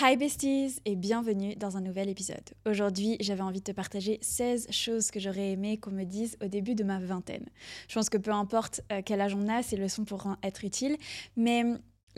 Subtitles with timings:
[0.00, 2.44] Hi besties et bienvenue dans un nouvel épisode.
[2.66, 6.46] Aujourd'hui, j'avais envie de te partager 16 choses que j'aurais aimé qu'on me dise au
[6.46, 7.44] début de ma vingtaine.
[7.88, 10.96] Je pense que peu importe euh, quel âge on a, ces leçons pourront être utiles,
[11.36, 11.64] mais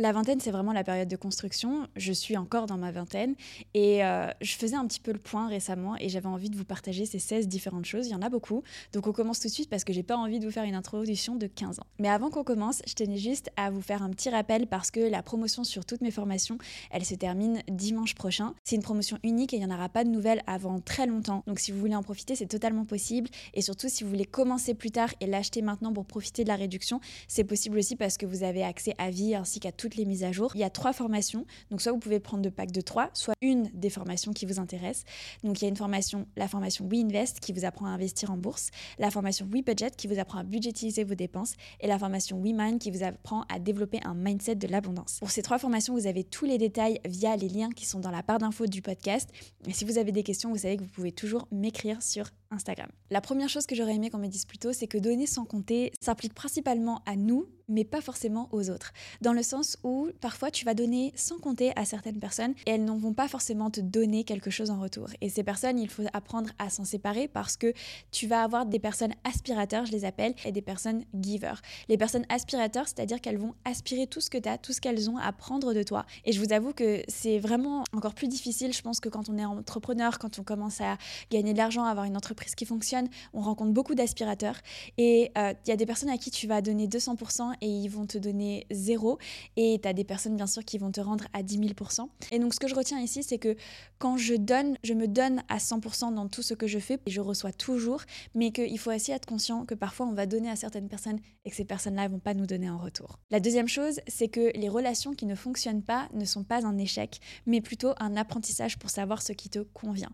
[0.01, 1.87] la vingtaine, c'est vraiment la période de construction.
[1.95, 3.35] Je suis encore dans ma vingtaine
[3.75, 6.65] et euh, je faisais un petit peu le point récemment et j'avais envie de vous
[6.65, 8.07] partager ces 16 différentes choses.
[8.07, 8.63] Il y en a beaucoup.
[8.93, 10.75] Donc on commence tout de suite parce que j'ai pas envie de vous faire une
[10.75, 11.87] introduction de 15 ans.
[11.99, 15.01] Mais avant qu'on commence, je tenais juste à vous faire un petit rappel parce que
[15.01, 16.57] la promotion sur toutes mes formations,
[16.91, 18.55] elle se termine dimanche prochain.
[18.65, 21.45] C'est une promotion unique et il n'y en aura pas de nouvelles avant très longtemps.
[21.47, 23.29] Donc si vous voulez en profiter, c'est totalement possible.
[23.53, 26.57] Et surtout, si vous voulez commencer plus tard et l'acheter maintenant pour profiter de la
[26.57, 30.05] réduction, c'est possible aussi parce que vous avez accès à vie ainsi qu'à toutes les
[30.05, 30.53] mises à jour.
[30.55, 31.47] Il y a trois formations.
[31.71, 34.59] Donc, soit vous pouvez prendre de pack de trois, soit une des formations qui vous
[34.59, 35.05] intéresse.
[35.45, 38.37] Donc, il y a une formation, la formation WeInvest qui vous apprend à investir en
[38.37, 42.79] bourse, la formation WeBudget qui vous apprend à budgétiser vos dépenses et la formation WeMind
[42.79, 45.19] qui vous apprend à développer un mindset de l'abondance.
[45.21, 48.11] Pour ces trois formations, vous avez tous les détails via les liens qui sont dans
[48.11, 49.31] la barre d'infos du podcast.
[49.67, 52.89] Et si vous avez des questions, vous savez que vous pouvez toujours m'écrire sur Instagram.
[53.11, 55.45] La première chose que j'aurais aimé qu'on me dise plus tôt, c'est que donner sans
[55.45, 58.93] compter s'implique principalement à nous, mais pas forcément aux autres.
[59.21, 62.85] Dans le sens où parfois tu vas donner sans compter à certaines personnes et elles
[62.85, 65.07] ne vont pas forcément te donner quelque chose en retour.
[65.21, 67.73] Et ces personnes, il faut apprendre à s'en séparer parce que
[68.11, 71.63] tu vas avoir des personnes aspirateurs, je les appelle, et des personnes givers.
[71.89, 75.09] Les personnes aspirateurs, c'est-à-dire qu'elles vont aspirer tout ce que tu as, tout ce qu'elles
[75.09, 76.05] ont à prendre de toi.
[76.25, 79.39] Et je vous avoue que c'est vraiment encore plus difficile, je pense, que quand on
[79.39, 80.99] est entrepreneur, quand on commence à
[81.31, 84.57] gagner de l'argent, avoir une entreprise ce qui fonctionne, on rencontre beaucoup d'aspirateurs
[84.99, 87.89] et il euh, y a des personnes à qui tu vas donner 200% et ils
[87.89, 89.19] vont te donner zéro
[89.57, 92.09] et tu as des personnes bien sûr qui vont te rendre à 10 000%.
[92.33, 93.57] Et donc ce que je retiens ici, c'est que
[93.99, 97.11] quand je donne, je me donne à 100% dans tout ce que je fais et
[97.11, 98.03] je reçois toujours,
[98.35, 101.51] mais qu'il faut aussi être conscient que parfois on va donner à certaines personnes et
[101.51, 103.19] que ces personnes-là ne vont pas nous donner en retour.
[103.31, 106.79] La deuxième chose, c'est que les relations qui ne fonctionnent pas ne sont pas un
[106.79, 110.13] échec, mais plutôt un apprentissage pour savoir ce qui te convient.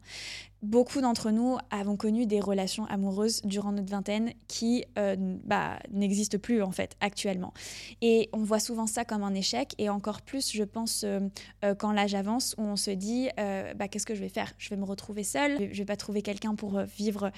[0.62, 6.39] Beaucoup d'entre nous avons connu des relations amoureuses durant notre vingtaine qui euh, bah, n'existent
[6.39, 7.53] plus en fait actuellement.
[8.00, 11.21] Et on voit souvent ça comme un échec et encore plus, je pense, euh,
[11.65, 14.53] euh, quand l'âge avance, où on se dit bah, qu'est-ce que je vais faire?
[14.56, 17.31] Je vais me retrouver seule, je vais pas trouver quelqu'un pour vivre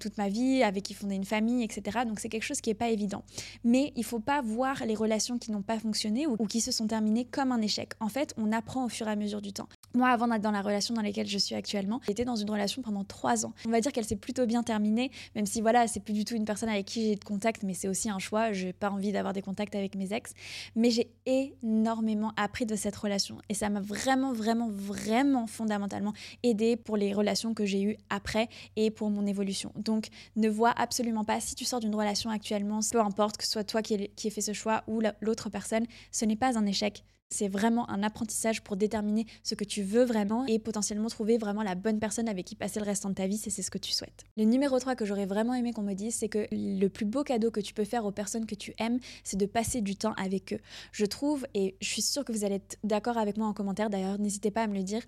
[0.00, 2.00] toute ma vie, avec qui fonder une famille, etc.
[2.06, 3.22] Donc c'est quelque chose qui n'est pas évident.
[3.62, 6.72] Mais il faut pas voir les relations qui n'ont pas fonctionné ou, ou qui se
[6.72, 7.92] sont terminées comme un échec.
[8.00, 9.68] En fait, on apprend au fur et à mesure du temps.
[9.96, 12.82] Moi, avant d'être dans la relation dans laquelle je suis actuellement, j'étais dans une relation
[12.82, 13.52] pendant trois ans.
[13.64, 16.34] On va dire qu'elle s'est plutôt bien terminée, même si voilà, c'est plus du tout
[16.34, 18.52] une personne avec qui j'ai de contact, mais c'est aussi un choix.
[18.52, 20.32] J'ai pas envie d'avoir des contacts avec mes ex,
[20.74, 26.12] mais j'ai énormément appris de cette relation et ça m'a vraiment, vraiment, vraiment fondamentalement
[26.42, 29.70] aidé pour les relations que j'ai eues après et pour mon évolution.
[29.76, 33.52] Donc, ne vois absolument pas si tu sors d'une relation actuellement, peu importe que ce
[33.52, 37.04] soit toi qui ait fait ce choix ou l'autre personne, ce n'est pas un échec
[37.30, 41.62] c'est vraiment un apprentissage pour déterminer ce que tu veux vraiment et potentiellement trouver vraiment
[41.62, 43.78] la bonne personne avec qui passer le restant de ta vie si c'est ce que
[43.78, 44.24] tu souhaites.
[44.36, 47.24] Le numéro 3 que j'aurais vraiment aimé qu'on me dise, c'est que le plus beau
[47.24, 50.14] cadeau que tu peux faire aux personnes que tu aimes, c'est de passer du temps
[50.14, 50.60] avec eux.
[50.92, 53.90] Je trouve, et je suis sûre que vous allez être d'accord avec moi en commentaire,
[53.90, 55.02] d'ailleurs n'hésitez pas à me le dire,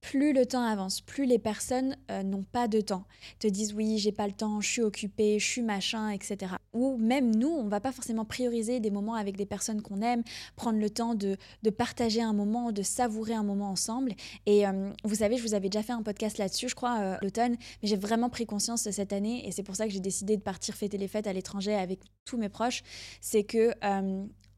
[0.00, 3.04] plus le temps avance, plus les personnes euh, n'ont pas de temps,
[3.38, 6.52] te disent oui, j'ai pas le temps, je suis occupée, je suis machin, etc.
[6.72, 10.22] Ou même nous, on va pas forcément prioriser des moments avec des personnes qu'on aime,
[10.56, 11.36] prendre le temps de,
[11.76, 14.14] partager un moment, de savourer un moment ensemble.
[14.46, 17.16] Et euh, vous savez, je vous avais déjà fait un podcast là-dessus, je crois, euh,
[17.22, 20.36] l'automne, mais j'ai vraiment pris conscience cette année, et c'est pour ça que j'ai décidé
[20.36, 22.82] de partir fêter les fêtes à l'étranger avec tous mes proches,
[23.20, 23.72] c'est que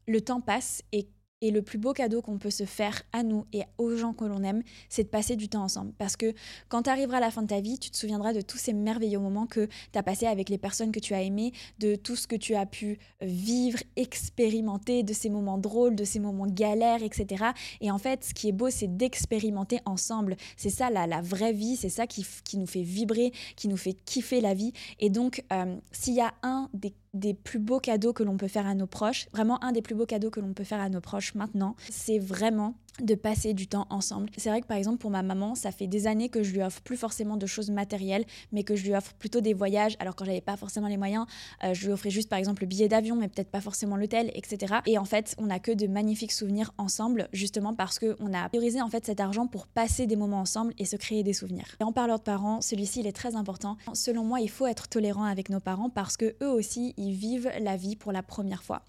[0.07, 1.07] le temps passe et
[1.41, 4.25] et le plus beau cadeau qu'on peut se faire à nous et aux gens que
[4.25, 5.91] l'on aime, c'est de passer du temps ensemble.
[5.97, 6.33] Parce que
[6.69, 8.73] quand tu arriveras à la fin de ta vie, tu te souviendras de tous ces
[8.73, 12.15] merveilleux moments que tu as passés avec les personnes que tu as aimées, de tout
[12.15, 17.03] ce que tu as pu vivre, expérimenter, de ces moments drôles, de ces moments galères,
[17.03, 17.45] etc.
[17.81, 20.37] Et en fait, ce qui est beau, c'est d'expérimenter ensemble.
[20.57, 23.93] C'est ça la, vraie vie, c'est ça qui, qui, nous fait vibrer, qui nous fait
[23.93, 24.73] kiffer la vie.
[24.99, 28.47] Et donc, euh, s'il y a un des des plus beaux cadeaux que l'on peut
[28.47, 30.89] faire à nos proches, vraiment un des plus beaux cadeaux que l'on peut faire à
[30.89, 34.29] nos proches maintenant, c'est vraiment de passer du temps ensemble.
[34.37, 36.61] C'est vrai que par exemple pour ma maman, ça fait des années que je lui
[36.61, 39.95] offre plus forcément de choses matérielles, mais que je lui offre plutôt des voyages.
[39.99, 41.25] Alors quand j'avais pas forcément les moyens,
[41.63, 44.31] euh, je lui offrais juste par exemple le billet d'avion, mais peut-être pas forcément l'hôtel,
[44.35, 44.75] etc.
[44.85, 48.49] Et en fait, on a que de magnifiques souvenirs ensemble, justement parce que on a
[48.49, 51.75] priorisé en fait cet argent pour passer des moments ensemble et se créer des souvenirs.
[51.79, 53.77] Et en parlant de parents, celui-ci il est très important.
[53.93, 57.51] Selon moi, il faut être tolérant avec nos parents parce que eux aussi ils vivent
[57.59, 58.81] la vie pour la première fois.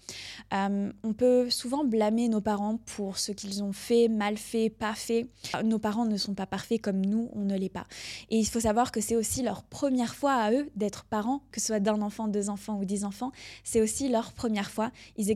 [0.53, 4.93] Euh, on peut souvent blâmer nos parents pour ce qu'ils ont fait mal fait, pas
[4.93, 5.27] fait.
[5.63, 7.85] Nos parents ne sont pas parfaits comme nous, on ne l'est pas.
[8.29, 11.59] Et il faut savoir que c'est aussi leur première fois à eux d'être parents, que
[11.59, 13.31] ce soit d'un enfant, deux enfants ou dix enfants.
[13.63, 14.91] C'est aussi leur première fois.
[15.17, 15.33] Ils,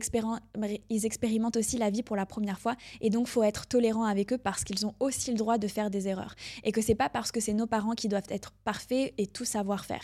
[0.90, 2.76] ils expérimentent aussi la vie pour la première fois.
[3.00, 5.90] Et donc, faut être tolérant avec eux parce qu'ils ont aussi le droit de faire
[5.90, 6.34] des erreurs.
[6.64, 9.44] Et que c'est pas parce que c'est nos parents qui doivent être parfaits et tout
[9.44, 10.02] savoir faire.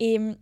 [0.00, 0.36] Et hum,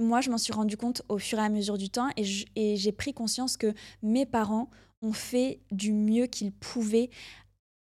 [0.00, 2.92] moi, je m'en suis rendu compte au fur et à mesure du temps et j'ai
[2.92, 4.70] pris conscience que mes parents
[5.02, 7.10] ont fait du mieux qu'ils pouvaient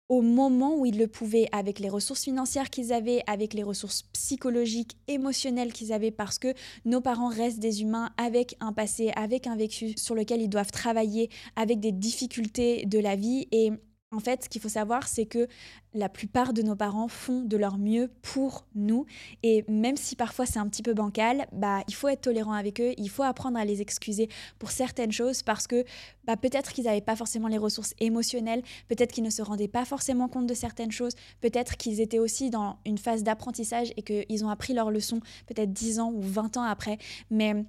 [0.09, 4.01] au moment où ils le pouvaient, avec les ressources financières qu'ils avaient, avec les ressources
[4.11, 9.45] psychologiques, émotionnelles qu'ils avaient, parce que nos parents restent des humains avec un passé, avec
[9.45, 13.47] un vécu sur lequel ils doivent travailler, avec des difficultés de la vie.
[13.51, 13.71] Et
[14.11, 15.47] en fait, ce qu'il faut savoir, c'est que
[15.93, 19.05] la plupart de nos parents font de leur mieux pour nous.
[19.43, 22.81] Et même si parfois c'est un petit peu bancal, bah, il faut être tolérant avec
[22.81, 24.27] eux, il faut apprendre à les excuser
[24.57, 25.85] pour certaines choses parce que
[26.25, 29.85] bah, peut-être qu'ils n'avaient pas forcément les ressources émotionnelles, peut-être qu'ils ne se rendaient pas
[29.85, 34.43] forcément compte de certaines choses, peut-être qu'ils étaient aussi dans une phase d'apprentissage et qu'ils
[34.43, 36.97] ont appris leur leçon peut-être 10 ans ou 20 ans après.
[37.29, 37.63] Mais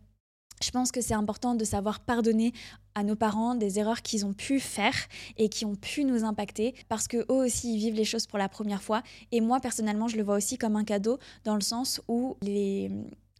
[0.62, 2.52] je pense que c'est important de savoir pardonner
[2.94, 4.94] à nos parents des erreurs qu'ils ont pu faire
[5.36, 8.38] et qui ont pu nous impacter parce que eux aussi ils vivent les choses pour
[8.38, 9.02] la première fois.
[9.32, 12.90] Et moi personnellement je le vois aussi comme un cadeau dans le sens où les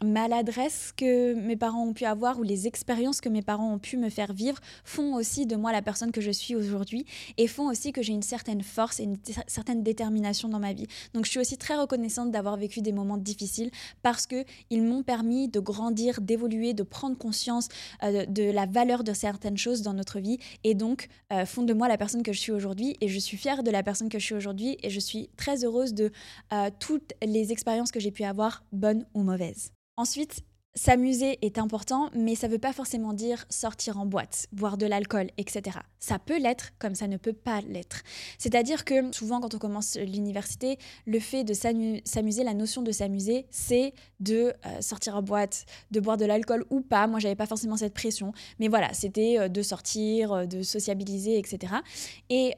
[0.04, 3.96] maladresse que mes parents ont pu avoir ou les expériences que mes parents ont pu
[3.96, 7.04] me faire vivre font aussi de moi la personne que je suis aujourd'hui
[7.36, 10.86] et font aussi que j'ai une certaine force et une certaine détermination dans ma vie.
[11.14, 13.70] Donc je suis aussi très reconnaissante d'avoir vécu des moments difficiles
[14.02, 17.68] parce que ils m'ont permis de grandir, d'évoluer, de prendre conscience
[18.02, 21.72] euh, de la valeur de certaines choses dans notre vie et donc euh, font de
[21.72, 24.18] moi la personne que je suis aujourd'hui et je suis fière de la personne que
[24.18, 26.10] je suis aujourd'hui et je suis très heureuse de
[26.52, 29.72] euh, toutes les expériences que j'ai pu avoir, bonnes ou mauvaises.
[30.00, 30.40] Ensuite,
[30.76, 34.86] S'amuser est important, mais ça ne veut pas forcément dire sortir en boîte, boire de
[34.86, 35.78] l'alcool, etc.
[35.98, 38.02] Ça peut l'être, comme ça ne peut pas l'être.
[38.38, 43.46] C'est-à-dire que souvent, quand on commence l'université, le fait de s'amuser, la notion de s'amuser,
[43.50, 47.08] c'est de euh, sortir en boîte, de boire de l'alcool ou pas.
[47.08, 51.36] Moi, j'avais pas forcément cette pression, mais voilà, c'était euh, de sortir, euh, de sociabiliser,
[51.36, 51.74] etc.
[52.28, 52.54] Et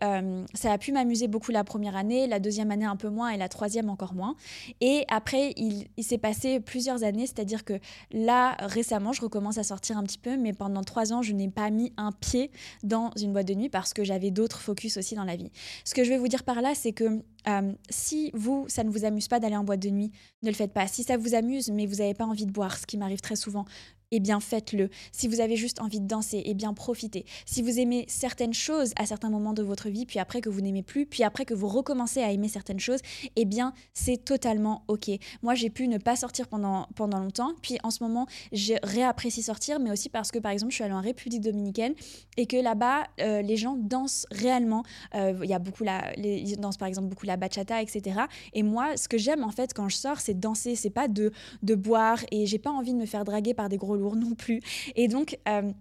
[0.52, 3.38] ça a pu m'amuser beaucoup la première année, la deuxième année un peu moins et
[3.38, 4.36] la troisième encore moins.
[4.82, 9.62] Et après, il, il s'est passé plusieurs années, c'est-à-dire que Là, récemment, je recommence à
[9.62, 12.50] sortir un petit peu, mais pendant trois ans, je n'ai pas mis un pied
[12.82, 15.50] dans une boîte de nuit parce que j'avais d'autres focus aussi dans la vie.
[15.84, 18.90] Ce que je vais vous dire par là, c'est que euh, si vous, ça ne
[18.90, 20.12] vous amuse pas d'aller en boîte de nuit,
[20.42, 20.86] ne le faites pas.
[20.86, 23.36] Si ça vous amuse, mais vous n'avez pas envie de boire, ce qui m'arrive très
[23.36, 23.64] souvent,
[24.12, 24.90] eh bien faites-le.
[25.10, 27.24] Si vous avez juste envie de danser, eh bien profitez.
[27.46, 30.60] Si vous aimez certaines choses à certains moments de votre vie, puis après que vous
[30.60, 33.00] n'aimez plus, puis après que vous recommencez à aimer certaines choses,
[33.34, 35.10] eh bien c'est totalement ok.
[35.42, 39.42] Moi j'ai pu ne pas sortir pendant, pendant longtemps, puis en ce moment j'ai réapprécié
[39.42, 41.94] sortir, mais aussi parce que par exemple je suis allée en République dominicaine
[42.36, 44.84] et que là-bas euh, les gens dansent réellement.
[45.14, 48.20] Euh, il y a beaucoup la, ils dansent par exemple beaucoup la bachata, etc.
[48.52, 51.32] Et moi ce que j'aime en fait quand je sors, c'est danser, c'est pas de,
[51.62, 54.60] de boire et j'ai pas envie de me faire draguer par des gros non plus.
[54.96, 55.72] Et donc, euh,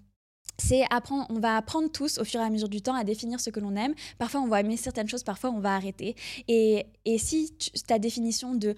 [0.61, 3.39] c'est apprendre, on va apprendre tous au fur et à mesure du temps à définir
[3.39, 3.93] ce que l'on aime.
[4.19, 6.15] Parfois, on va aimer certaines choses, parfois, on va arrêter.
[6.47, 7.53] Et, et si
[7.87, 8.75] ta définition de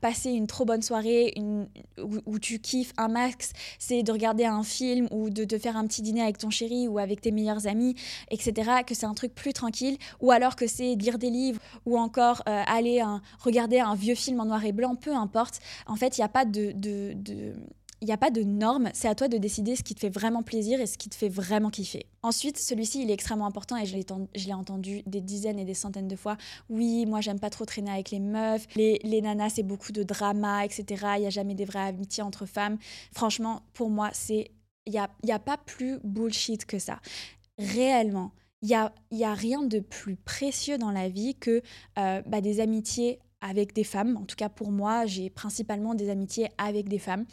[0.00, 1.68] passer une trop bonne soirée une,
[2.26, 5.86] où, tu kiffes un max, c'est de regarder un film ou de te faire un
[5.86, 7.94] petit dîner avec ton chéri ou avec tes meilleurs amis,
[8.30, 11.98] etc., que c'est un truc plus tranquille, ou alors que c'est lire des livres ou
[11.98, 13.02] encore euh, aller
[13.40, 15.60] regarder un vieux film en noir et blanc, peu importe.
[15.86, 16.72] En fait, il n'y a pas de
[18.00, 20.10] il n'y a pas de normes, c'est à toi de décider ce qui te fait
[20.10, 22.06] vraiment plaisir et ce qui te fait vraiment kiffer.
[22.22, 26.08] Ensuite, celui-ci, il est extrêmement important et je l'ai entendu des dizaines et des centaines
[26.08, 26.36] de fois.
[26.68, 28.66] Oui, moi, j'aime pas trop traîner avec les meufs.
[28.76, 30.84] Les, les nanas, c'est beaucoup de drama, etc.
[31.16, 32.76] Il n'y a jamais des vraies amitiés entre femmes.
[33.12, 34.50] Franchement, pour moi, c'est
[34.86, 37.00] il n'y a, y a pas plus bullshit que ça.
[37.58, 41.62] Réellement, il n'y a, y a rien de plus précieux dans la vie que
[41.98, 44.16] euh, bah, des amitiés avec des femmes.
[44.16, 47.24] En tout cas, pour moi, j'ai principalement des amitiés avec des femmes.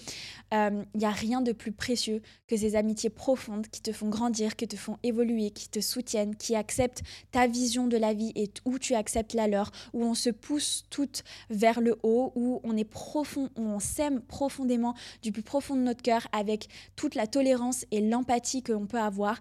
[0.51, 4.10] Il euh, n'y a rien de plus précieux que ces amitiés profondes qui te font
[4.10, 8.31] grandir, qui te font évoluer, qui te soutiennent, qui acceptent ta vision de la vie
[8.36, 12.60] et où tu acceptes la leur, où on se pousse toutes vers le haut, où
[12.63, 17.15] on est profond, où on s'aime profondément du plus profond de notre cœur avec toute
[17.15, 19.39] la tolérance et l'empathie que l'on peut avoir.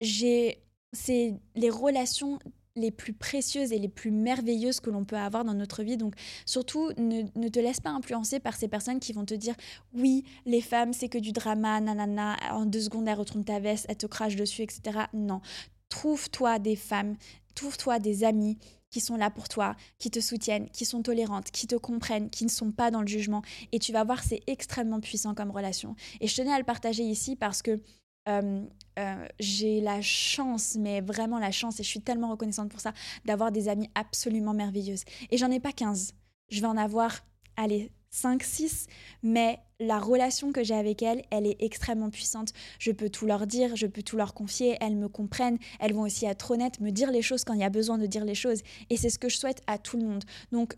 [0.00, 0.62] J'ai
[0.92, 2.38] c'est les relations
[2.76, 5.96] les plus précieuses et les plus merveilleuses que l'on peut avoir dans notre vie.
[5.96, 6.14] Donc
[6.44, 9.54] surtout, ne, te laisse pas influencer par ces personnes qui vont te dire
[9.94, 13.86] oui, les femmes, c'est que du drama, nanana, en deux secondes, elles retournent ta veste,
[13.88, 15.06] elles te crachent dessus, etc.
[15.12, 15.40] Non.
[15.88, 17.16] Trouve-toi des femmes,
[17.54, 18.58] trouve-toi des amis
[18.90, 22.44] qui sont là pour toi, qui te soutiennent, qui sont tolérantes, qui te comprennent, qui
[22.44, 23.42] ne sont pas dans le jugement.
[23.72, 25.94] Et tu vas voir, c'est extrêmement puissant comme relation.
[26.20, 27.80] Et je tenais à le partager ici parce que
[29.38, 32.92] j'ai la chance, mais vraiment la chance, et je suis tellement reconnaissante pour ça,
[33.24, 35.04] d'avoir des amies absolument merveilleuses.
[35.30, 36.14] Et j'en ai pas 15.
[36.48, 37.24] Je vais en avoir,
[37.56, 38.86] allez, 5, 6,
[39.22, 42.52] mais la relation que j'ai avec elles, elle est extrêmement puissante.
[42.78, 46.02] Je peux tout leur dire, je peux tout leur confier, elles me comprennent, elles vont
[46.02, 48.34] aussi être honnêtes, me dire les choses quand il y a besoin de dire les
[48.34, 48.62] choses.
[48.88, 50.24] Et c'est ce que je souhaite à tout le monde.
[50.50, 50.74] Donc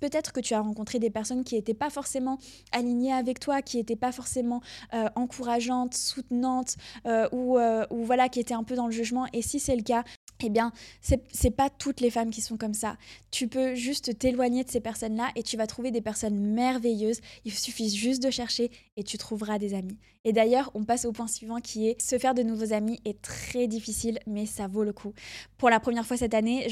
[0.00, 2.38] peut-être que tu as rencontré des personnes qui n'étaient pas forcément
[2.72, 4.60] alignées avec toi, qui n'étaient pas forcément
[4.92, 9.26] euh, encourageantes, soutenantes, euh, ou, euh, ou voilà, qui étaient un peu dans le jugement.
[9.32, 10.04] Et si c'est le cas,
[10.44, 12.96] eh bien, c'est pas toutes les femmes qui sont comme ça.
[13.30, 17.20] Tu peux juste t'éloigner de ces personnes-là et tu vas trouver des personnes merveilleuses.
[17.44, 18.41] Il suffit juste de chercher
[18.96, 19.98] et tu trouveras des amis.
[20.24, 23.20] Et d'ailleurs, on passe au point suivant qui est se faire de nouveaux amis est
[23.20, 25.12] très difficile, mais ça vaut le coup.
[25.58, 26.66] Pour la première fois cette année,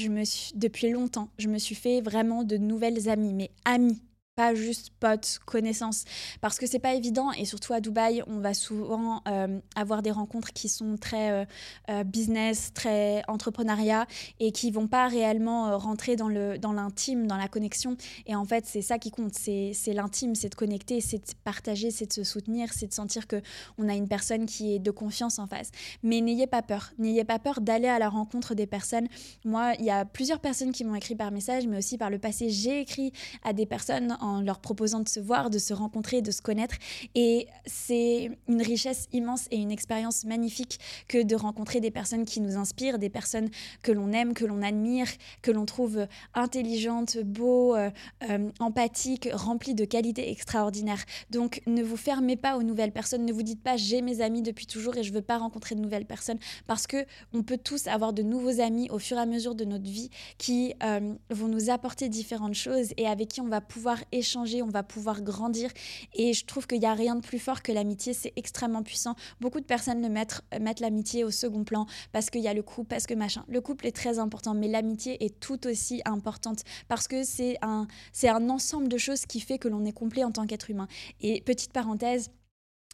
[0.55, 4.01] depuis longtemps, je me suis fait vraiment de nouvelles amies, mais amies
[4.35, 6.05] pas juste potes, connaissances,
[6.39, 10.11] parce que c'est pas évident et surtout à Dubaï, on va souvent euh, avoir des
[10.11, 11.45] rencontres qui sont très euh,
[11.89, 14.07] euh, business, très entrepreneuriat
[14.39, 17.97] et qui vont pas réellement rentrer dans le dans l'intime, dans la connexion.
[18.25, 21.91] Et en fait, c'est ça qui compte, c'est l'intime, c'est de connecter, c'est de partager,
[21.91, 23.41] c'est de se soutenir, c'est de sentir que
[23.77, 25.71] on a une personne qui est de confiance en face.
[26.03, 29.07] Mais n'ayez pas peur, n'ayez pas peur d'aller à la rencontre des personnes.
[29.43, 32.19] Moi, il y a plusieurs personnes qui m'ont écrit par message, mais aussi par le
[32.19, 33.11] passé, j'ai écrit
[33.43, 36.75] à des personnes en leur proposant de se voir, de se rencontrer, de se connaître.
[37.15, 42.39] Et c'est une richesse immense et une expérience magnifique que de rencontrer des personnes qui
[42.39, 43.49] nous inspirent, des personnes
[43.83, 45.07] que l'on aime, que l'on admire,
[45.41, 47.89] que l'on trouve intelligentes, beaux, euh,
[48.29, 51.03] euh, empathiques, remplies de qualités extraordinaires.
[51.29, 54.41] Donc ne vous fermez pas aux nouvelles personnes, ne vous dites pas j'ai mes amis
[54.41, 57.87] depuis toujours et je veux pas rencontrer de nouvelles personnes parce que on peut tous
[57.87, 61.47] avoir de nouveaux amis au fur et à mesure de notre vie qui euh, vont
[61.47, 65.69] nous apporter différentes choses et avec qui on va pouvoir échanger, on va pouvoir grandir.
[66.13, 69.15] Et je trouve qu'il n'y a rien de plus fort que l'amitié, c'est extrêmement puissant.
[69.39, 70.41] Beaucoup de personnes mettent,
[70.79, 73.45] l'amitié au second plan parce qu'il y a le couple, parce que machin.
[73.47, 77.87] Le couple est très important, mais l'amitié est tout aussi importante parce que c'est un
[78.49, 80.87] ensemble de choses qui fait que l'on est complet en tant qu'être humain.
[81.21, 82.31] Et petite parenthèse,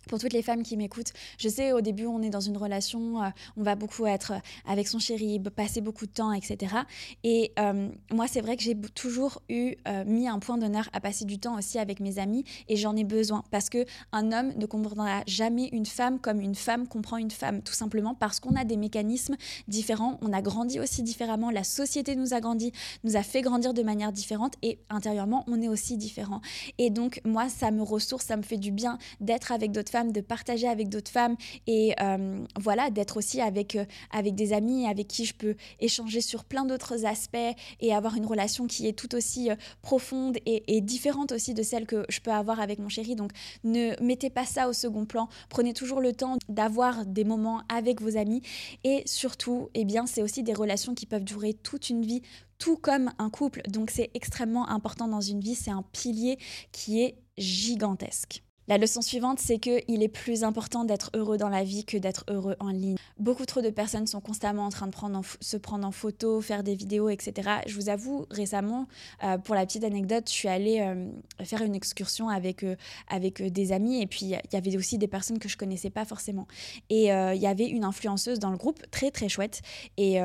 [0.07, 3.21] pour toutes les femmes qui m'écoutent, je sais au début on est dans une relation,
[3.21, 4.33] euh, on va beaucoup être
[4.65, 6.75] avec son chéri, passer beaucoup de temps, etc.
[7.23, 11.01] Et euh, moi c'est vrai que j'ai toujours eu euh, mis un point d'honneur à
[11.01, 14.53] passer du temps aussi avec mes amis et j'en ai besoin parce que un homme
[14.57, 18.55] ne comprendra jamais une femme comme une femme comprend une femme, tout simplement parce qu'on
[18.55, 19.35] a des mécanismes
[19.67, 22.71] différents, on a grandi aussi différemment, la société nous a grandi,
[23.03, 26.41] nous a fait grandir de manière différente et intérieurement on est aussi différent.
[26.77, 30.21] Et donc moi ça me ressource, ça me fait du bien d'être avec d'autres de
[30.21, 31.35] partager avec d'autres femmes
[31.65, 36.21] et euh, voilà, d'être aussi avec, euh, avec des amis avec qui je peux échanger
[36.21, 37.37] sur plein d'autres aspects
[37.79, 41.85] et avoir une relation qui est tout aussi euh, profonde et, différente aussi de celle
[41.85, 43.15] que je peux avoir avec mon chéri.
[43.15, 43.31] Donc
[43.63, 45.27] ne mettez pas ça au second plan.
[45.49, 48.41] Prenez toujours le temps d'avoir des moments avec vos amis
[48.83, 52.21] et surtout, eh bien, c'est aussi des relations qui peuvent durer toute une vie
[52.59, 53.61] tout comme un couple.
[53.67, 56.37] Donc c'est extrêmement important dans une vie, c'est un pilier
[56.71, 58.43] qui est gigantesque.
[58.67, 62.25] La leçon suivante, c'est qu'il est plus important d'être heureux dans la vie que d'être
[62.29, 62.97] heureux en ligne.
[63.17, 64.93] Beaucoup trop de personnes sont constamment en train de
[65.39, 67.49] se prendre en photo, faire des vidéos, etc.
[67.65, 68.87] Je vous avoue, récemment,
[69.23, 71.09] euh, pour la petite anecdote, je suis allée euh,
[71.45, 72.75] faire une excursion avec, euh,
[73.07, 76.03] avec des amis et puis il y avait aussi des personnes que je connaissais pas
[76.03, 76.47] forcément.
[76.89, 79.61] Et il y avait une influenceuse dans le groupe, très très chouette.
[79.97, 80.19] Et,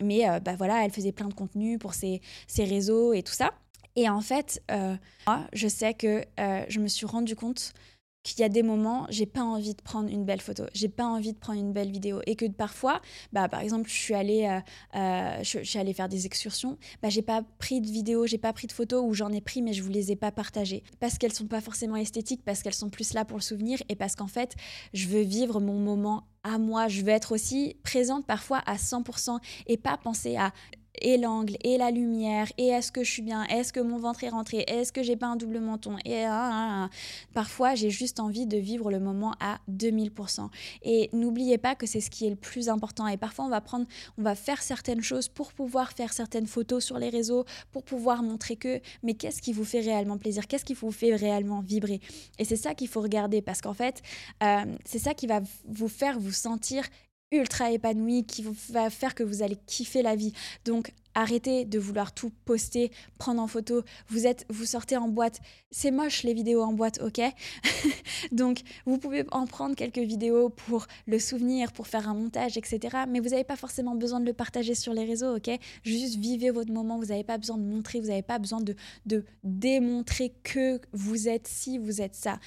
[0.00, 3.52] mais bah, voilà, elle faisait plein de contenu pour ses, ses réseaux et tout ça.
[3.96, 4.96] Et en fait, euh,
[5.26, 7.72] moi, je sais que euh, je me suis rendu compte
[8.22, 11.04] qu'il y a des moments, j'ai pas envie de prendre une belle photo, j'ai pas
[11.04, 13.00] envie de prendre une belle vidéo, et que parfois,
[13.32, 14.60] bah, par exemple, je suis allée,
[14.94, 18.52] euh, je, suis allée faire des excursions, bah, j'ai pas pris de vidéo, j'ai pas
[18.52, 21.18] pris de photos, ou j'en ai pris, mais je vous les ai pas partagées, parce
[21.18, 24.14] qu'elles sont pas forcément esthétiques, parce qu'elles sont plus là pour le souvenir, et parce
[24.14, 24.54] qu'en fait,
[24.94, 29.38] je veux vivre mon moment à moi, je veux être aussi présente parfois à 100%,
[29.66, 30.52] et pas penser à
[31.00, 34.24] et l'angle et la lumière et est-ce que je suis bien est-ce que mon ventre
[34.24, 36.90] est rentré est-ce que j'ai pas un double menton et ah, ah, ah.
[37.34, 40.48] parfois j'ai juste envie de vivre le moment à 2000%
[40.82, 43.06] et n'oubliez pas que c'est ce qui est le plus important.
[43.06, 43.86] Et parfois on va prendre
[44.18, 48.22] on va faire certaines choses pour pouvoir faire certaines photos sur les réseaux pour pouvoir
[48.22, 50.46] montrer que mais qu'est-ce qui vous fait réellement plaisir?
[50.46, 52.00] Qu'est-ce qui vous fait réellement vibrer?
[52.38, 54.02] Et c'est ça qu'il faut regarder parce qu'en fait
[54.42, 56.84] euh, c'est ça qui va vous faire vous sentir
[57.32, 60.32] ultra épanoui, qui va faire que vous allez kiffer la vie.
[60.64, 63.82] Donc arrêtez de vouloir tout poster, prendre en photo.
[64.08, 65.40] Vous êtes, vous sortez en boîte.
[65.70, 67.20] C'est moche les vidéos en boîte, ok?
[68.32, 72.98] Donc vous pouvez en prendre quelques vidéos pour le souvenir, pour faire un montage, etc.
[73.08, 75.50] Mais vous n'avez pas forcément besoin de le partager sur les réseaux, ok?
[75.84, 76.98] Juste vivez votre moment.
[76.98, 78.74] Vous n'avez pas besoin de montrer, vous n'avez pas besoin de,
[79.06, 82.38] de démontrer que vous êtes ci, vous êtes ça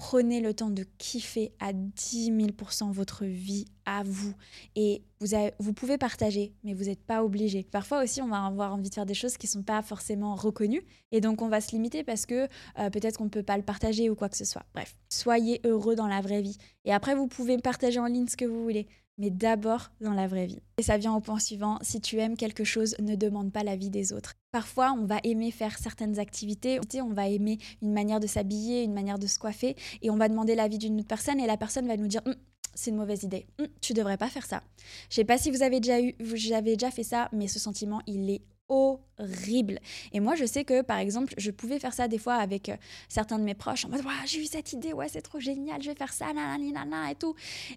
[0.00, 4.32] Prenez le temps de kiffer à 10 000% votre vie à vous.
[4.74, 7.64] Et vous, vous pouvez partager, mais vous n'êtes pas obligé.
[7.64, 10.36] Parfois aussi, on va avoir envie de faire des choses qui ne sont pas forcément
[10.36, 10.82] reconnues.
[11.12, 13.62] Et donc, on va se limiter parce que euh, peut-être qu'on ne peut pas le
[13.62, 14.64] partager ou quoi que ce soit.
[14.72, 16.56] Bref, soyez heureux dans la vraie vie.
[16.86, 18.86] Et après, vous pouvez partager en ligne ce que vous voulez
[19.20, 20.62] mais d'abord dans la vraie vie.
[20.78, 23.90] Et ça vient au point suivant, si tu aimes quelque chose, ne demande pas l'avis
[23.90, 24.34] des autres.
[24.50, 28.94] Parfois, on va aimer faire certaines activités, on va aimer une manière de s'habiller, une
[28.94, 31.86] manière de se coiffer, et on va demander l'avis d'une autre personne, et la personne
[31.86, 32.34] va nous dire hum,
[32.74, 34.62] c'est une mauvaise idée, hum, tu devrais pas faire ça.
[35.10, 36.14] Je sais pas si vous avez déjà eu,
[36.54, 39.80] avez déjà fait ça, mais ce sentiment, il est horrible.
[40.12, 42.76] Et moi, je sais que, par exemple, je pouvais faire ça des fois avec euh,
[43.08, 45.90] certains de mes proches, en mode, j'ai eu cette idée, ouais, c'est trop génial, je
[45.90, 47.34] vais faire ça, nanana, et tout.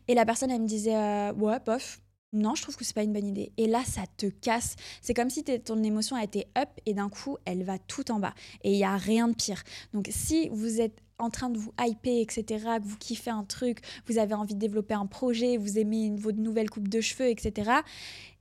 [0.08, 2.00] Et la personne, elle me disait, euh, ouais, bof,
[2.32, 3.52] non, je trouve que c'est pas une bonne idée.
[3.58, 4.76] Et là, ça te casse.
[5.02, 8.20] C'est comme si ton émotion a été up et d'un coup, elle va tout en
[8.20, 8.34] bas.
[8.64, 9.62] Et il y a rien de pire.
[9.94, 12.44] Donc, si vous êtes en train de vous hyper, etc.,
[12.82, 16.18] que vous kiffez un truc, vous avez envie de développer un projet, vous aimez une,
[16.18, 17.72] votre nouvelle coupe de cheveux, etc.,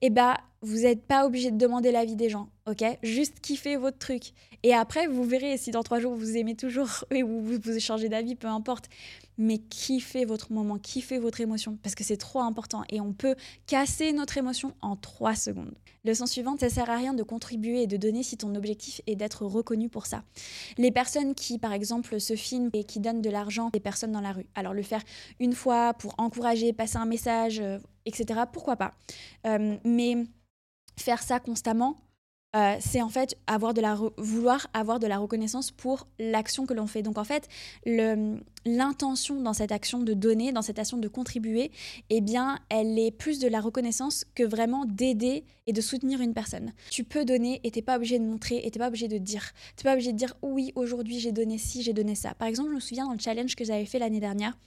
[0.03, 2.85] eh ben, vous n'êtes pas obligé de demander l'avis des gens, ok?
[3.03, 4.33] Juste kiffez votre truc.
[4.63, 7.81] Et après, vous verrez si dans trois jours vous aimez toujours et vous, vous, vous
[7.81, 8.89] changez d'avis, peu importe
[9.39, 13.35] mais kiffez votre moment, kiffez votre émotion, parce que c'est trop important et on peut
[13.67, 15.75] casser notre émotion en trois secondes.
[16.05, 19.15] Leçon suivante, ça sert à rien de contribuer et de donner si ton objectif est
[19.15, 20.25] d'être reconnu pour ça.
[20.77, 24.21] Les personnes qui, par exemple, se filment et qui donnent de l'argent des personnes dans
[24.21, 25.03] la rue, alors le faire
[25.41, 28.93] une fois pour encourager, passer un message, euh, etc., pourquoi pas.
[29.47, 30.25] Euh, mais
[30.97, 31.97] faire ça constamment,
[32.55, 36.75] euh, c'est en fait avoir de la vouloir avoir de la reconnaissance pour l'action que
[36.75, 37.03] l'on fait.
[37.03, 37.49] Donc en fait,
[37.87, 41.71] l'intention dans cette action de donner, dans cette action de contribuer,
[42.11, 46.35] eh bien, elle est plus de la reconnaissance que vraiment d'aider et de soutenir une
[46.35, 46.73] personne.
[46.91, 49.53] Tu peux donner et t'es pas obligé de montrer et t'es pas obligé de dire.
[49.77, 52.35] T'es pas obligé de dire oui, aujourd'hui j'ai donné ci, j'ai donné ça.
[52.35, 54.59] Par exemple, je me souviens dans le challenge que j'avais fait l'année dernière,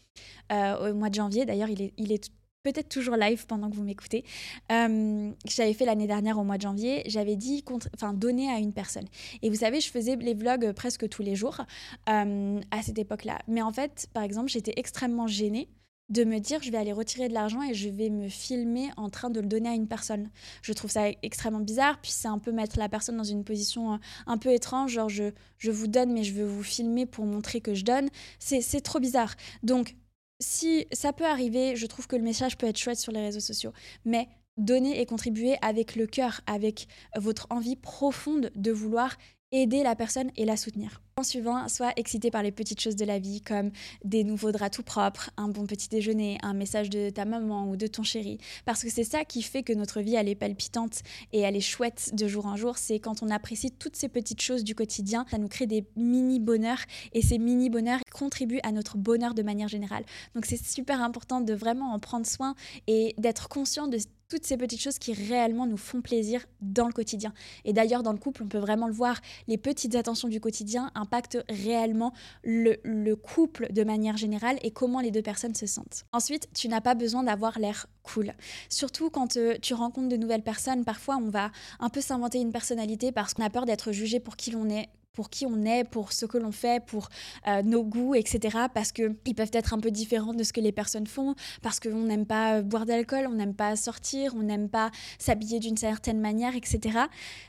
[0.51, 2.31] euh, au mois de janvier, d'ailleurs il est, il est
[2.65, 4.25] peut-être toujours live pendant que vous m'écoutez.
[4.71, 8.73] Euh, j'avais fait l'année dernière au mois de janvier, j'avais dit enfin donner à une
[8.73, 9.05] personne.
[9.43, 11.61] Et vous savez, je faisais les vlogs presque tous les jours
[12.09, 13.37] euh, à cette époque-là.
[13.47, 15.69] Mais en fait, par exemple, j'étais extrêmement gênée
[16.09, 19.09] de me dire je vais aller retirer de l'argent et je vais me filmer en
[19.09, 20.29] train de le donner à une personne.
[20.61, 23.93] Je trouve ça extrêmement bizarre, puis c'est un peu mettre la personne dans une position
[23.93, 27.25] euh, un peu étrange, genre je, je vous donne mais je veux vous filmer pour
[27.25, 28.09] montrer que je donne.
[28.39, 29.35] C'est trop bizarre.
[29.63, 29.95] Donc
[30.39, 33.39] si ça peut arriver, je trouve que le message peut être chouette sur les réseaux
[33.39, 33.71] sociaux,
[34.03, 39.17] mais donner et contribuer avec le cœur, avec votre envie profonde de vouloir
[39.51, 41.01] aider la personne et la soutenir.
[41.17, 43.71] En suivant, sois excité par les petites choses de la vie comme
[44.03, 47.77] des nouveaux draps tout propres, un bon petit déjeuner, un message de ta maman ou
[47.77, 48.37] de ton chéri.
[48.65, 51.61] Parce que c'est ça qui fait que notre vie, elle est palpitante et elle est
[51.61, 52.77] chouette de jour en jour.
[52.77, 56.83] C'est quand on apprécie toutes ces petites choses du quotidien, ça nous crée des mini-bonheurs
[57.13, 60.03] et ces mini-bonheurs contribuent à notre bonheur de manière générale.
[60.33, 62.55] Donc c'est super important de vraiment en prendre soin
[62.87, 66.93] et d'être conscient de toutes ces petites choses qui réellement nous font plaisir dans le
[66.93, 67.33] quotidien.
[67.63, 70.91] Et d'ailleurs, dans le couple, on peut vraiment le voir, les petites attentions du quotidien
[71.05, 72.13] impactent réellement
[72.43, 76.05] le, le couple de manière générale et comment les deux personnes se sentent.
[76.11, 78.33] Ensuite, tu n'as pas besoin d'avoir l'air cool.
[78.69, 82.51] Surtout quand euh, tu rencontres de nouvelles personnes, parfois on va un peu s'inventer une
[82.51, 85.85] personnalité parce qu'on a peur d'être jugé pour qui l'on est pour qui on est,
[85.85, 87.07] pour ce que l'on fait, pour
[87.47, 88.65] euh, nos goûts, etc.
[88.73, 92.03] Parce qu'ils peuvent être un peu différents de ce que les personnes font, parce qu'on
[92.03, 96.55] n'aime pas boire d'alcool, on n'aime pas sortir, on n'aime pas s'habiller d'une certaine manière,
[96.55, 96.99] etc.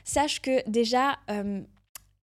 [0.05, 1.17] Sache que déjà...
[1.29, 1.61] Euh,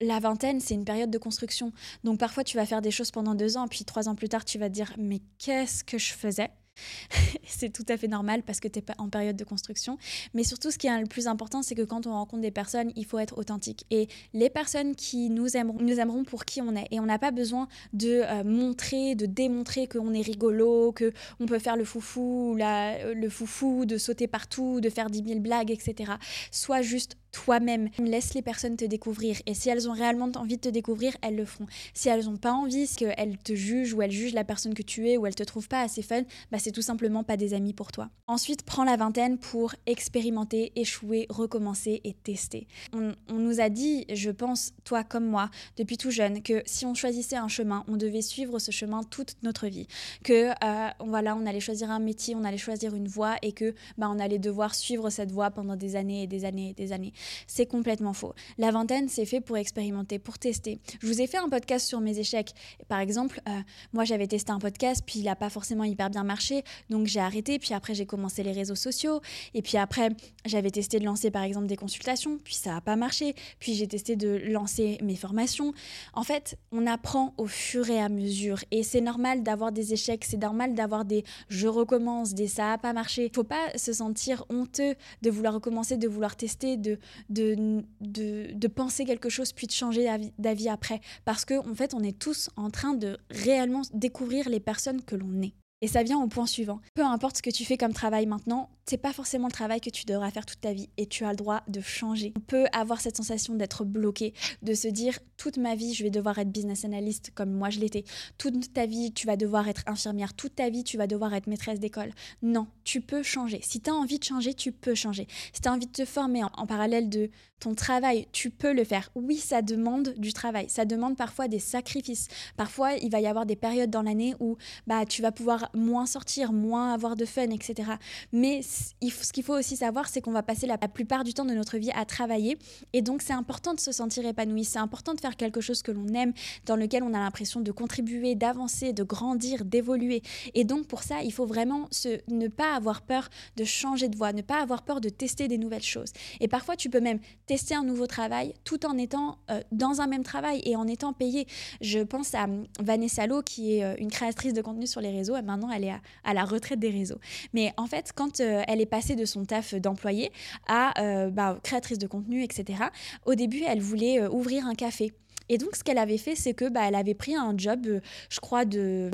[0.00, 1.72] la vingtaine, c'est une période de construction.
[2.02, 4.44] Donc parfois, tu vas faire des choses pendant deux ans, puis trois ans plus tard,
[4.44, 6.50] tu vas te dire, mais qu'est-ce que je faisais?
[7.46, 9.96] C'est tout à fait normal parce que tu es en période de construction.
[10.35, 12.90] Mais surtout, ce qui est le plus important, c'est que quand on rencontre des personnes,
[12.96, 13.87] il faut être authentique.
[13.90, 16.88] Et les personnes qui nous aimeront, nous aimeront pour qui on est.
[16.90, 21.59] Et on n'a pas besoin de euh, montrer, de démontrer qu'on est rigolo, qu'on peut
[21.59, 26.14] faire le foufou, la, le foufou, de sauter partout, de faire 10 000 blagues, etc.
[26.50, 27.90] Sois juste toi-même.
[27.98, 29.36] Laisse les personnes te découvrir.
[29.46, 31.66] Et si elles ont réellement envie de te découvrir, elles le feront.
[31.92, 35.08] Si elles n'ont pas envie, qu'elles te jugent ou elles jugent la personne que tu
[35.10, 37.72] es ou elles te trouvent pas assez fun, bah c'est tout simplement pas des amis
[37.74, 38.08] pour toi.
[38.28, 42.68] Ensuite, prends la vingtaine pour expérimenter, échouer, recommencer et tester.
[42.92, 46.94] On, nous a dit, je pense, toi comme moi, depuis tout jeune, que si on
[46.94, 49.88] choisissait un chemin, on devait suivre ce chemin toute notre vie.
[50.22, 53.74] Que euh, voilà, on allait choisir un métier, on allait choisir une voie et que
[53.98, 56.92] bah, on allait devoir suivre cette voie pendant des années et des années et des
[56.92, 57.12] années.
[57.46, 58.34] C'est complètement faux.
[58.58, 60.78] La vingtaine, c'est fait pour expérimenter, pour tester.
[61.00, 62.52] Je vous ai fait un podcast sur mes échecs.
[62.88, 63.60] Par exemple, euh,
[63.92, 67.20] moi j'avais testé un podcast, puis il n'a pas forcément hyper bien marché, donc j'ai
[67.20, 69.20] arrêté, puis après j'ai commencé les réseaux sociaux,
[69.54, 70.10] et puis après
[70.44, 73.87] j'avais testé de lancer par exemple des consultations, puis ça n'a pas marché, puis j'ai
[73.87, 75.72] testé de lancer mes formations.
[76.14, 80.24] En fait, on apprend au fur et à mesure, et c'est normal d'avoir des échecs,
[80.24, 83.30] c'est normal d'avoir des je recommence, des ça n'a pas marché.
[83.34, 86.98] Faut pas se sentir honteux de vouloir recommencer, de vouloir tester, de,
[87.29, 92.03] de, de, penser quelque chose, puis de changer d'avis après, parce qu'en en fait, on
[92.03, 95.55] est tous en train de réellement découvrir les personnes que l'on est.
[95.81, 96.81] Et ça vient au point suivant.
[96.94, 99.90] Peu importe ce que tu fais comme travail maintenant, c'est pas forcément le travail que
[99.90, 102.32] tu devras faire toute ta vie et tu as le droit de changer.
[102.36, 106.10] On peut avoir cette sensation d'être bloqué, de se dire toute ma vie je vais
[106.10, 108.04] devoir être business analyst comme moi je l'étais.
[108.38, 111.46] Toute ta vie tu vas devoir être infirmière, toute ta vie tu vas devoir être
[111.46, 112.12] maîtresse d'école.
[112.42, 113.60] Non, tu peux changer.
[113.62, 115.26] Si tu as envie de changer, tu peux changer.
[115.52, 117.30] Si tu as envie de te former en parallèle de
[117.64, 119.10] ton travail, tu peux le faire.
[119.14, 122.28] Oui, ça demande du travail, ça demande parfois des sacrifices.
[122.58, 126.04] Parfois, il va y avoir des périodes dans l'année où bah, tu vas pouvoir moins
[126.04, 127.92] sortir, moins avoir de fun, etc.
[128.32, 128.60] Mais
[129.00, 131.78] ce qu'il faut aussi savoir, c'est qu'on va passer la, plupart du temps de notre
[131.78, 132.58] vie à travailler.
[132.92, 134.64] Et donc, c'est important de se sentir épanoui.
[134.64, 136.32] C'est important de faire quelque chose que l'on aime,
[136.66, 140.22] dans lequel on a l'impression de contribuer, d'avancer, de grandir, d'évoluer.
[140.54, 141.88] Et donc, pour ça, il faut vraiment
[142.28, 145.58] ne pas avoir peur de changer de voie, ne pas avoir peur de tester des
[145.58, 146.12] nouvelles choses.
[146.40, 150.06] Et parfois, tu peux même tester un nouveau travail tout en étant euh, dans un
[150.06, 151.46] même travail et en étant payé.
[151.80, 155.10] Je pense à hum, Vanessa Lo, qui est euh, une créatrice de contenu sur les
[155.10, 155.37] réseaux.
[155.37, 157.18] Et maintenant, elle est à, la retraite des réseaux.
[157.52, 160.33] Mais en fait, quand euh, elle est passée de son taf d'employé
[160.66, 162.85] à euh, bah, créatrice de contenu, etc.,
[163.27, 165.12] au début, elle voulait euh, ouvrir un café.
[165.50, 168.00] Et donc, ce qu'elle avait fait, c'est que bah, elle avait pris un job,
[168.31, 169.11] je crois, de,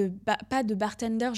[0.49, 1.31] pas de bartender,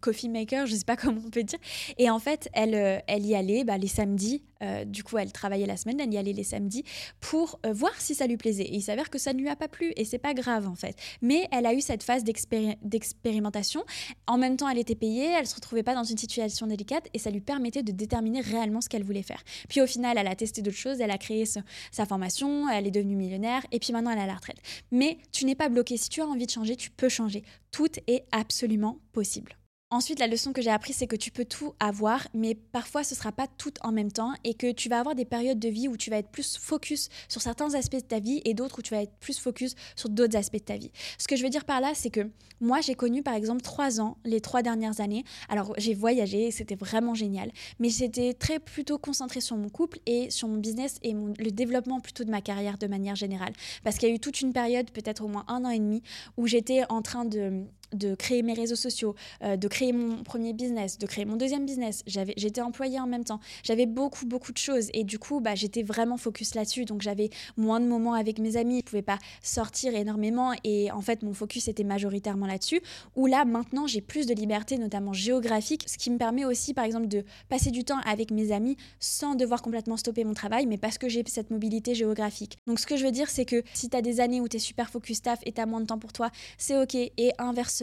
[0.00, 1.58] coffee maker, je sais pas comment on peut dire.
[1.98, 5.66] Et en fait, elle, elle y allait bah, les samedis euh, du coup, elle travaillait
[5.66, 6.84] la semaine, elle y allait les samedis
[7.20, 8.64] pour euh, voir si ça lui plaisait.
[8.64, 10.74] Et il s'avère que ça ne lui a pas plu et c'est pas grave en
[10.74, 10.96] fait.
[11.22, 13.84] Mais elle a eu cette phase d'expérimentation.
[14.26, 17.18] En même temps, elle était payée, elle se retrouvait pas dans une situation délicate et
[17.18, 19.42] ça lui permettait de déterminer réellement ce qu'elle voulait faire.
[19.68, 22.90] Puis au final, elle a testé d'autres choses, elle a créé sa formation, elle est
[22.90, 24.58] devenue millionnaire et puis maintenant elle est à la retraite.
[24.90, 25.96] Mais tu n'es pas bloqué.
[25.96, 27.42] Si tu as envie de changer, tu peux changer.
[27.70, 29.57] Tout est absolument possible.
[29.90, 33.14] Ensuite, la leçon que j'ai apprise, c'est que tu peux tout avoir, mais parfois ce
[33.14, 35.88] sera pas tout en même temps et que tu vas avoir des périodes de vie
[35.88, 38.82] où tu vas être plus focus sur certains aspects de ta vie et d'autres où
[38.82, 40.90] tu vas être plus focus sur d'autres aspects de ta vie.
[41.16, 42.28] Ce que je veux dire par là, c'est que
[42.60, 45.24] moi, j'ai connu par exemple trois ans, les trois dernières années.
[45.48, 50.28] Alors, j'ai voyagé, c'était vraiment génial, mais j'étais très plutôt concentrée sur mon couple et
[50.28, 53.54] sur mon business et le développement plutôt de ma carrière de manière générale.
[53.84, 56.02] Parce qu'il y a eu toute une période, peut-être au moins un an et demi,
[56.36, 60.52] où j'étais en train de de créer mes réseaux sociaux, euh, de créer mon premier
[60.52, 62.02] business, de créer mon deuxième business.
[62.06, 63.40] J'étais employée en même temps.
[63.62, 64.88] J'avais beaucoup, beaucoup de choses.
[64.92, 66.84] Et du coup, bah, j'étais vraiment focus là-dessus.
[66.84, 68.74] Donc, j'avais moins de moments avec mes amis.
[68.74, 70.52] Je ne pouvais pas sortir énormément.
[70.64, 72.80] Et en fait, mon focus était majoritairement là-dessus.
[73.16, 76.84] Où là, maintenant, j'ai plus de liberté, notamment géographique, ce qui me permet aussi, par
[76.84, 80.78] exemple, de passer du temps avec mes amis sans devoir complètement stopper mon travail, mais
[80.78, 82.58] parce que j'ai cette mobilité géographique.
[82.66, 84.56] Donc, ce que je veux dire, c'est que si tu as des années où tu
[84.56, 86.94] es super focus staff et tu as moins de temps pour toi, c'est OK.
[86.94, 87.77] Et inversement,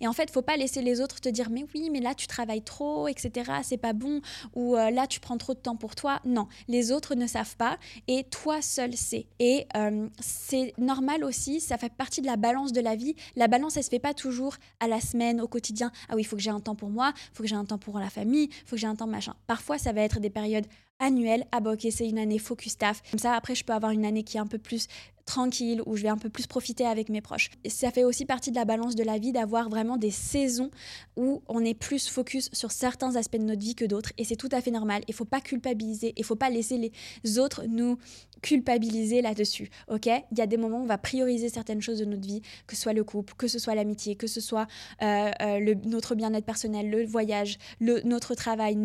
[0.00, 2.26] et en fait, faut pas laisser les autres te dire mais oui, mais là tu
[2.26, 3.50] travailles trop, etc.
[3.62, 4.20] C'est pas bon
[4.54, 6.20] ou euh, là tu prends trop de temps pour toi.
[6.24, 9.26] Non, les autres ne savent pas et toi seul sais.
[9.38, 13.14] Et euh, c'est normal aussi, ça fait partie de la balance de la vie.
[13.36, 15.90] La balance, elle se fait pas toujours à la semaine, au quotidien.
[16.08, 17.64] Ah oui, il faut que j'ai un temps pour moi, il faut que j'ai un
[17.64, 19.34] temps pour la famille, il faut que j'ai un temps machin.
[19.46, 20.66] Parfois, ça va être des périodes
[21.00, 21.44] annuelles.
[21.50, 23.02] Ah bah ok, c'est une année focus staff.
[23.10, 24.86] Comme ça, après, je peux avoir une année qui est un peu plus
[25.30, 27.50] tranquille, où je vais un peu plus profiter avec mes proches.
[27.68, 30.70] Ça fait aussi partie de la balance de la vie d'avoir vraiment des saisons
[31.16, 34.12] où on est plus focus sur certains aspects de notre vie que d'autres.
[34.18, 35.02] Et c'est tout à fait normal.
[35.06, 36.14] Il faut pas culpabiliser.
[36.16, 37.96] Il faut pas laisser les autres nous
[38.42, 39.70] culpabiliser là-dessus.
[39.88, 40.06] Ok?
[40.06, 42.76] Il y a des moments où on va prioriser certaines choses de notre vie, que
[42.76, 44.66] ce soit le couple, que ce soit l'amitié, que ce soit
[45.02, 48.76] euh, euh, notre bien-être personnel, le voyage, notre travail,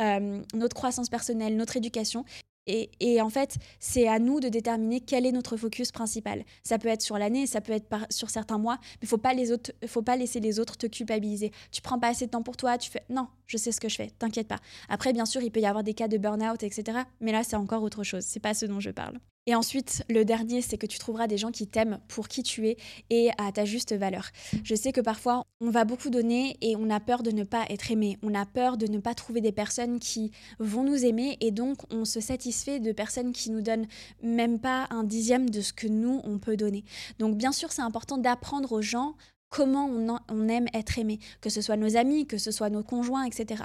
[0.00, 2.24] euh, notre croissance personnelle, notre éducation.
[2.68, 6.44] Et, en fait, c'est à nous de déterminer quel est notre focus principal.
[6.62, 9.50] Ça peut être sur l'année, ça peut être sur certains mois, mais faut pas les
[9.50, 11.50] autres, faut pas laisser les autres te culpabiliser.
[11.72, 13.88] Tu prends pas assez de temps pour toi, tu fais non, je sais ce que
[13.88, 14.60] je fais, t'inquiète pas.
[14.88, 16.98] Après, bien sûr, il peut y avoir des cas de burn-out, etc.
[17.20, 18.24] Mais là, c'est encore autre chose.
[18.24, 19.18] C'est pas ce dont je parle.
[19.48, 22.68] Et ensuite, le dernier, c'est que tu trouveras des gens qui t'aiment pour qui tu
[22.68, 22.76] es
[23.08, 24.28] et à ta juste valeur.
[24.62, 27.64] Je sais que parfois, on va beaucoup donner et on a peur de ne pas
[27.70, 28.18] être aimé.
[28.22, 31.78] On a peur de ne pas trouver des personnes qui vont nous aimer et donc
[31.90, 33.86] on se satisfait de personnes qui nous donnent
[34.22, 36.84] même pas un dixième de ce que nous, on peut donner.
[37.18, 39.14] Donc bien sûr, c'est important d'apprendre aux gens
[39.48, 42.82] comment on, on, aime être aimé, que ce soit nos amis, que ce soit nos
[42.82, 43.62] conjoints, etc.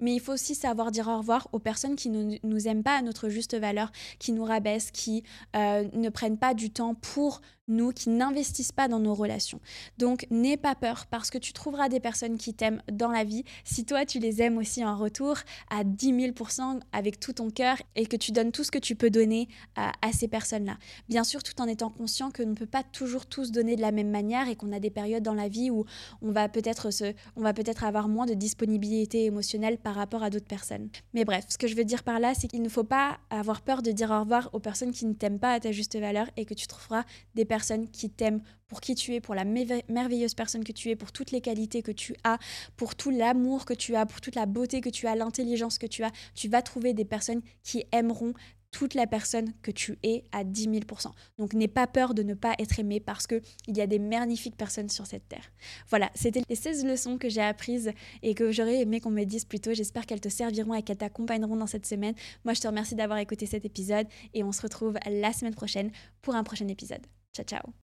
[0.00, 2.96] Mais il faut aussi savoir dire au revoir aux personnes qui ne nous aiment pas
[2.96, 5.22] à notre juste valeur, qui nous rabaissent, qui
[5.56, 9.60] euh, ne prennent pas du temps pour nous, qui n'investissent pas dans nos relations.
[9.98, 13.44] Donc n'aie pas peur parce que tu trouveras des personnes qui t'aiment dans la vie.
[13.64, 15.36] Si toi tu les aimes aussi en retour
[15.70, 18.96] à 10 000% avec tout ton cœur et que tu donnes tout ce que tu
[18.96, 20.76] peux donner à, ces personnes-là.
[21.08, 23.90] Bien sûr, tout en étant conscient que ne peut pas toujours tous donner de la
[23.90, 25.84] même manière et qu'on a des périodes dans la vie où
[26.22, 30.30] on va peut-être se, on va peut-être avoir moins de disponibilité émotionnelle par rapport à
[30.30, 30.88] d'autres personnes.
[31.12, 33.60] Mais bref, ce que je veux dire par là, c'est qu'il ne faut pas avoir
[33.60, 36.26] peur de dire au revoir aux personnes qui ne t'aiment pas à ta juste valeur
[36.36, 40.34] et que tu trouveras des personnes qui t'aiment pour qui tu es, pour la merveilleuse
[40.34, 42.38] personne que tu es, pour toutes les qualités que tu as,
[42.76, 45.86] pour tout l'amour que tu as, pour toute la beauté que tu as, l'intelligence que
[45.86, 46.10] tu as.
[46.34, 48.32] Tu vas trouver des personnes qui aimeront
[48.74, 51.06] toute la personne que tu es à 10 000%
[51.38, 54.56] Donc n'aie pas peur de ne pas être aimé parce qu'il y a des magnifiques
[54.56, 55.52] personnes sur cette terre.
[55.90, 57.92] Voilà, c'était les 16 leçons que j'ai apprises
[58.24, 59.72] et que j'aurais aimé qu'on me dise plus tôt.
[59.74, 62.16] J'espère qu'elles te serviront et qu'elles t'accompagneront dans cette semaine.
[62.44, 65.92] Moi, je te remercie d'avoir écouté cet épisode et on se retrouve la semaine prochaine
[66.20, 67.06] pour un prochain épisode.
[67.32, 67.72] Ciao, ciao